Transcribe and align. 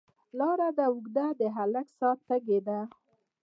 لار 0.37 0.59
ده 0.77 0.85
اوږده، 0.89 1.27
د 1.39 1.41
هلک 1.55 1.87
ساه 1.99 2.17
تږې 2.27 2.59
ده 2.67 2.79